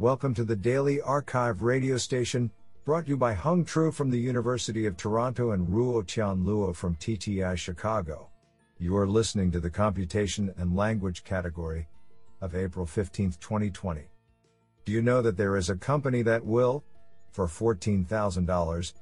[0.00, 2.50] Welcome to the Daily Archive radio station,
[2.84, 6.74] brought to you by Hung Tru from the University of Toronto and Ruo Tian Luo
[6.74, 8.28] from TTI Chicago.
[8.80, 11.86] You are listening to the Computation and Language category
[12.40, 14.00] of April 15, 2020.
[14.84, 16.82] Do you know that there is a company that will,
[17.30, 18.92] for $14,000,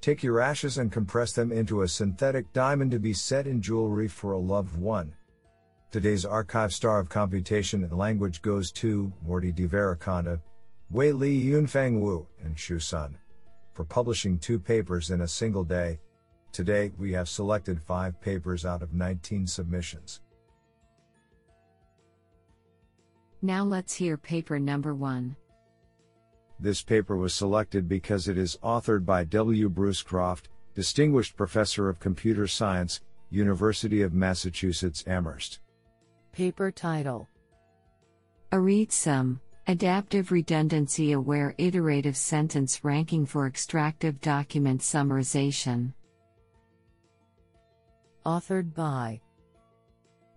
[0.00, 4.08] take your ashes and compress them into a synthetic diamond to be set in jewelry
[4.08, 5.14] for a loved one?
[5.92, 10.40] Today's archive star of computation and language goes to Murthy Devarakonda,
[10.88, 13.18] Wei Li Yunfeng Wu, and Shu Sun
[13.74, 16.00] for publishing two papers in a single day.
[16.50, 20.22] Today, we have selected five papers out of 19 submissions.
[23.42, 25.36] Now let's hear paper number one.
[26.58, 29.68] This paper was selected because it is authored by W.
[29.68, 35.58] Bruce Croft, Distinguished Professor of Computer Science, University of Massachusetts Amherst.
[36.32, 37.28] Paper title
[38.52, 45.92] A AREDSUM Adaptive Redundancy Aware Iterative Sentence Ranking for Extractive Document Summarization.
[48.24, 49.20] Authored by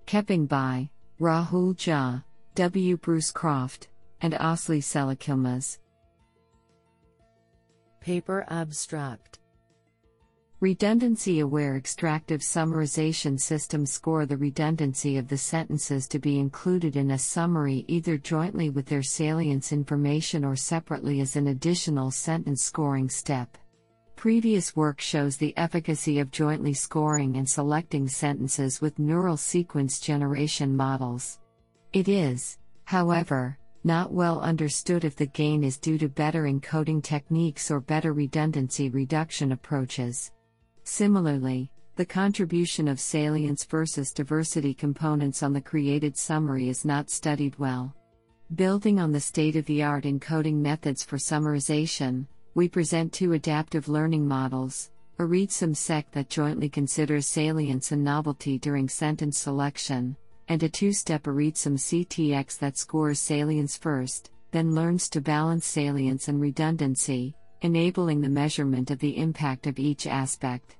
[0.06, 0.90] Keping Bi
[1.22, 2.22] Rahul Jha,
[2.56, 2.98] W.
[2.98, 3.88] Bruce Croft,
[4.20, 5.78] and Asli Celikyilmaz.
[8.02, 9.40] Paper abstract
[10.66, 17.12] Redundancy aware extractive summarization systems score the redundancy of the sentences to be included in
[17.12, 23.10] a summary either jointly with their salience information or separately as an additional sentence scoring
[23.10, 23.60] step.
[24.16, 30.76] Previous work shows the efficacy of jointly scoring and selecting sentences with neural sequence generation
[30.76, 31.42] models.
[31.94, 37.70] It is, however, not well understood if the gain is due to better encoding techniques
[37.70, 40.32] or better redundancy reduction approaches.
[40.86, 47.58] Similarly, the contribution of salience versus diversity components on the created summary is not studied
[47.58, 47.96] well.
[48.54, 53.90] Building on the state of the art encoding methods for summarization, we present two adaptive
[53.90, 60.16] learning models AREDSUM SEC that jointly considers salience and novelty during sentence selection,
[60.50, 66.28] and a two step AREDSUM CTX that scores salience first, then learns to balance salience
[66.28, 70.76] and redundancy, enabling the measurement of the impact of each aspect.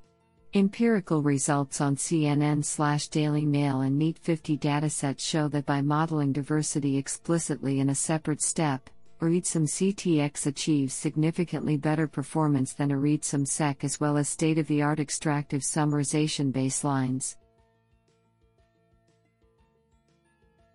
[0.54, 6.98] Empirical results on CNN Daily Mail and Meet 50 datasets show that by modeling diversity
[6.98, 8.90] explicitly in a separate step,
[9.22, 14.68] AREDSUM CTX achieves significantly better performance than a AREDSUM SEC as well as state of
[14.68, 17.36] the art extractive summarization baselines.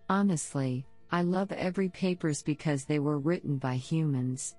[0.09, 4.57] Honestly, I love every papers because they were written by humans.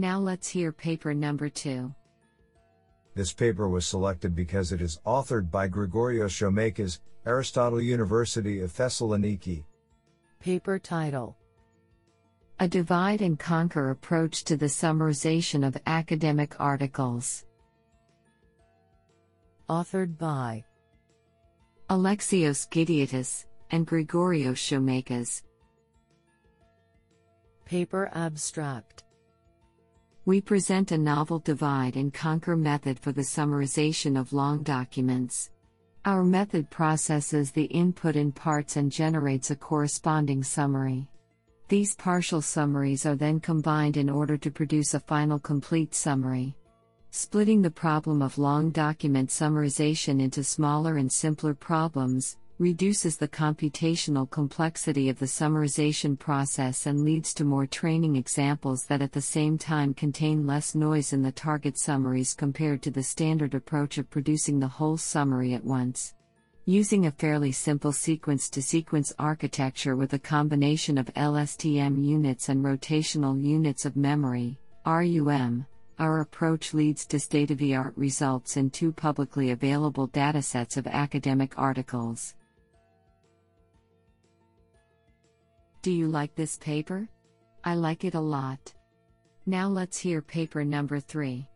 [0.00, 1.94] Now let's hear paper number 2.
[3.14, 9.62] This paper was selected because it is authored by Grigorios Tsoumakas, Aristotle University of Thessaloniki.
[10.40, 11.36] Paper title
[12.60, 17.44] A divide and conquer approach to the summarization of academic articles.
[19.68, 20.64] Authored by
[21.90, 25.42] Alexios Gidiotis and Grigorios Tsoumakas.
[27.66, 29.04] Paper abstract
[30.30, 35.50] we present a novel divide and conquer method for the summarization of long documents.
[36.04, 41.08] Our method processes the input in parts and generates a corresponding summary.
[41.66, 46.54] These partial summaries are then combined in order to produce a final complete summary.
[47.10, 54.28] Splitting the problem of long document summarization into smaller and simpler problems, reduces the computational
[54.28, 59.56] complexity of the summarization process and leads to more training examples that at the same
[59.56, 64.60] time contain less noise in the target summaries compared to the standard approach of producing
[64.60, 66.12] the whole summary at once.
[66.66, 72.62] Using a fairly simple sequence to sequence architecture with a combination of LSTM units and
[72.62, 75.66] rotational units of memory, RUM,
[75.98, 80.86] our approach leads to state of the art results in two publicly available datasets of
[80.86, 82.34] academic articles.
[85.82, 87.08] Do you like this paper?
[87.64, 88.74] I like it a lot.
[89.46, 91.48] Now let's hear paper number 3.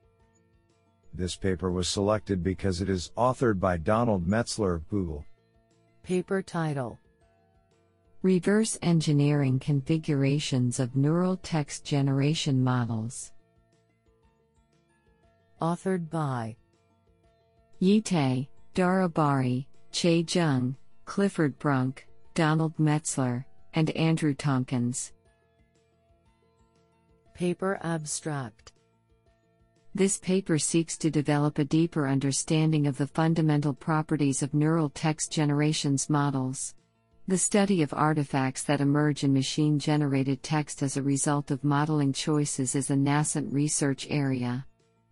[1.13, 5.25] This paper was selected because it is authored by Donald Metzler of Google.
[6.03, 6.99] Paper title
[8.23, 13.33] Reverse Engineering Configurations of Neural Text Generation Models.
[15.61, 16.57] Authored by
[17.79, 20.75] Yi Tay, Dara Bahri, Che Zheng,
[21.05, 23.45] Clifford Brunk, Donald Metzler,
[23.75, 25.13] and Andrew Tomkins.
[27.35, 28.73] Paper Abstract
[29.95, 35.33] This paper seeks to develop a deeper understanding of the fundamental properties of neural text
[35.33, 36.75] generations models.
[37.27, 42.13] The study of artifacts that emerge in machine generated text as a result of modeling
[42.13, 44.67] choices is a nascent research area.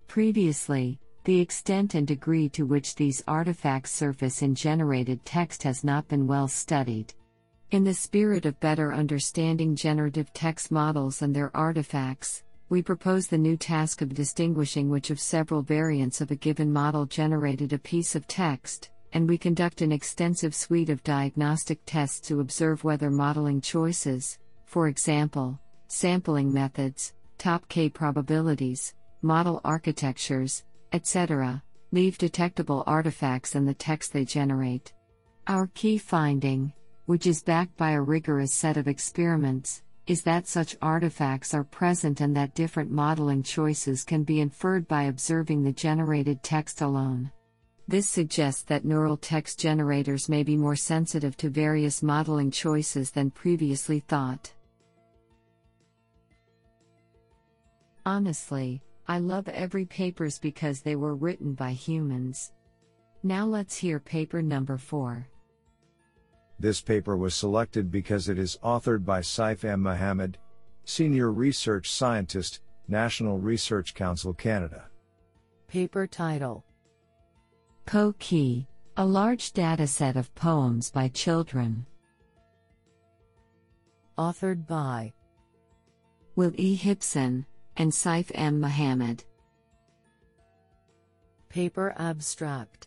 [0.07, 6.07] Previously, the extent and degree to which these artifacts surface in generated text has not
[6.07, 7.15] been well studied.
[7.73, 13.39] In the spirit of better understanding generative text models and their artifacts, we propose the
[13.39, 18.15] new task of distinguishing which of several variants of a given model generated a piece
[18.15, 23.63] of text, and we conduct an extensive suite of diagnostic tests to observe whether modeling
[23.63, 25.59] choices, for example,
[25.89, 28.93] sampling methods, top K probabilities,
[29.23, 34.93] model architectures, etc., leave detectable artifacts in the text they generate.
[35.47, 36.75] Our key finding
[37.07, 42.21] which is backed by a rigorous set of experiments, is that such artifacts are present
[42.21, 47.31] and that different modeling choices can be inferred by observing the generated text alone.
[47.89, 53.31] This suggests that neural text generators may be more sensitive to various modeling choices than
[53.31, 54.53] previously thought.
[58.05, 62.53] Honestly, I love every papers because they were written by humans.
[63.23, 65.29] Now let's hear paper number 4.
[66.63, 69.83] This paper was selected because it is authored by Saif M.
[69.83, 70.39] Mohammad,
[70.85, 74.85] Senior Research Scientist, National Research Council Canada.
[75.67, 76.65] Paper title
[77.85, 78.65] PoKi,
[78.97, 81.85] a large dataset of poems by children.
[84.17, 85.13] Authored by
[86.37, 86.79] Will E.
[86.79, 87.45] Hipson
[87.77, 88.61] and Saif M.
[88.61, 89.25] Mohammad.
[91.49, 92.87] Paper abstract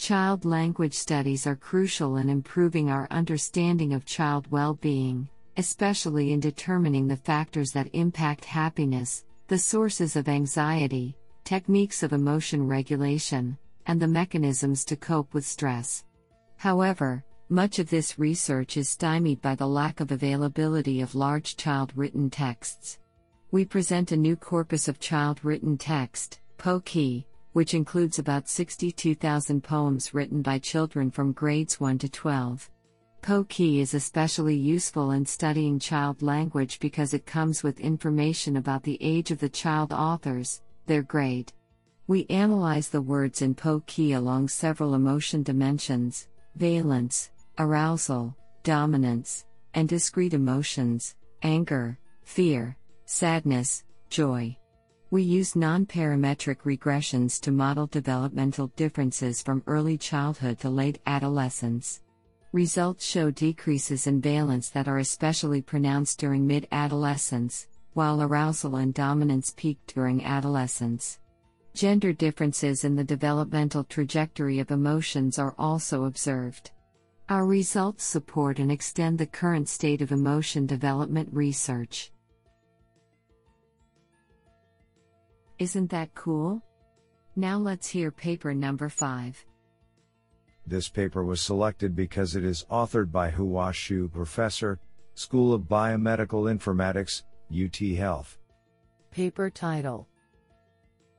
[0.00, 6.40] Child language studies are crucial in improving our understanding of child well being, especially in
[6.40, 11.14] determining the factors that impact happiness, the sources of anxiety,
[11.44, 13.58] techniques of emotion regulation,
[13.88, 16.06] and the mechanisms to cope with stress.
[16.56, 21.92] However, much of this research is stymied by the lack of availability of large child
[21.94, 22.98] written texts.
[23.50, 30.14] We present a new corpus of child written text, PoKi, which includes about 62,000 poems
[30.14, 32.70] written by children from grades 1 to 12.
[33.22, 38.96] PoKi is especially useful in studying child language because it comes with information about the
[39.00, 41.52] age of the child authors, their grade.
[42.06, 49.44] We analyze the words in PoKi along several emotion dimensions valence, arousal, dominance,
[49.74, 54.56] and discrete emotions anger, fear, sadness, joy.
[55.12, 62.02] We use nonparametric regressions to model developmental differences from early childhood to late adolescence.
[62.52, 68.94] Results show decreases in valence that are especially pronounced during mid adolescence, while arousal and
[68.94, 71.18] dominance peak during adolescence.
[71.74, 76.70] Gender differences in the developmental trajectory of emotions are also observed.
[77.28, 82.12] Our results support and extend the current state of emotion development research.
[85.60, 86.62] Isn't that cool?
[87.36, 89.44] Now let's hear paper number 5.
[90.66, 94.80] This paper was selected because it is authored by Hua Xu, Professor,
[95.12, 98.38] School of Biomedical Informatics, UT Health.
[99.10, 100.08] Paper title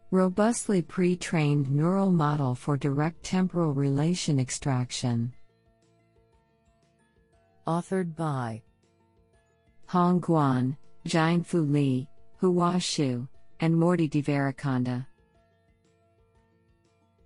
[0.10, 5.32] Robustly pre trained neural model for direct temporal relation extraction.
[7.68, 8.64] Authored by
[9.86, 10.76] Hong Guan,
[11.08, 13.28] Jianfu Li, Hua Xu
[13.62, 15.06] and Murthy Devarakonda.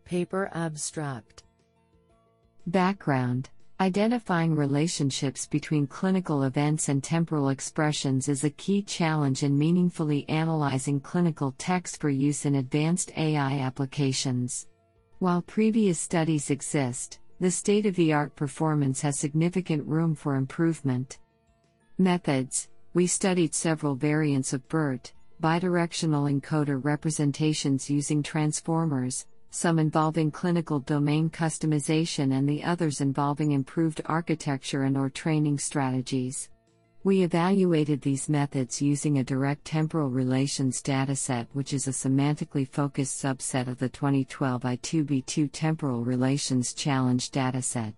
[0.03, 1.43] Paper Abstract
[2.67, 3.49] Background
[3.79, 11.01] Identifying relationships between clinical events and temporal expressions is a key challenge in meaningfully analyzing
[11.01, 14.67] clinical text for use in advanced AI applications.
[15.19, 21.19] While previous studies exist, the state of the art performance has significant room for improvement.
[21.97, 25.11] Methods We studied several variants of BERT,
[25.41, 34.01] bidirectional encoder representations using transformers, some involving clinical domain customization and the others involving improved
[34.05, 36.49] architecture and or training strategies.
[37.05, 43.23] We evaluated these methods using a direct temporal relations dataset which is a semantically focused
[43.23, 47.93] subset of the 2012 I2B2 Temporal Relations Challenge dataset.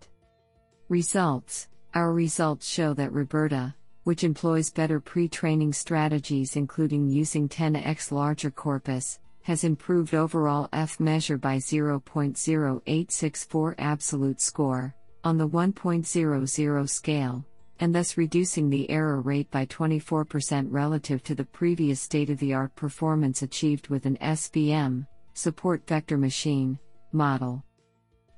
[0.90, 3.74] Results Our results show that RoBERTa,
[4.08, 10.98] which employs better pre training strategies, including using 10x larger corpus, has improved overall F
[11.02, 14.96] measure by 0.0864 absolute score
[15.26, 17.46] on the 1.00 scale,
[17.82, 22.54] and thus reducing the error rate by 24% relative to the previous state of the
[22.54, 26.80] art performance achieved with an SVM, support vector machine,
[27.12, 27.62] model.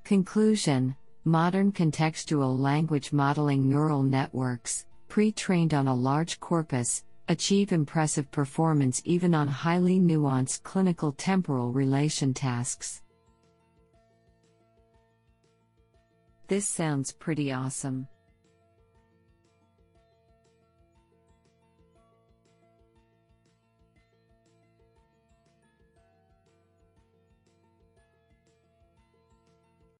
[0.03, 0.95] Conclusion
[1.25, 9.01] Modern contextual language modeling neural networks, pre trained on a large corpus, achieve impressive performance
[9.03, 13.01] even on highly nuanced clinical temporal relation tasks.
[16.47, 18.07] This sounds pretty awesome.